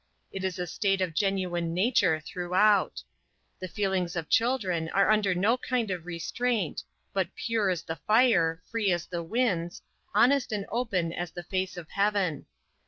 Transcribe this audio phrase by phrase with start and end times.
[0.31, 3.03] It is a state of genuine nature throughout.
[3.59, 6.81] The feelings of children are under no kind of restraint,
[7.13, 9.83] but pure as the fire, free as the winds,
[10.15, 12.47] honest and open as the face of heaven.